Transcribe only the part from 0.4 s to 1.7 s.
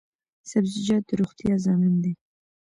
سبزیجات د روغتیا